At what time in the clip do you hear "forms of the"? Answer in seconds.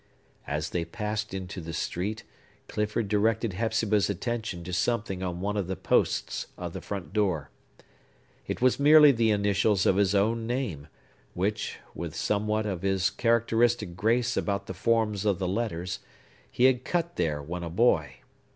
14.73-15.47